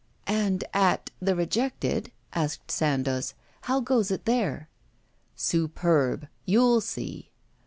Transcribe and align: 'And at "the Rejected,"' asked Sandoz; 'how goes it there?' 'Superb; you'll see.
'And 0.25 0.63
at 0.73 1.11
"the 1.19 1.35
Rejected,"' 1.35 2.11
asked 2.33 2.71
Sandoz; 2.71 3.35
'how 3.65 3.81
goes 3.81 4.09
it 4.09 4.25
there?' 4.25 4.67
'Superb; 5.35 6.27
you'll 6.43 6.81
see. 6.81 7.29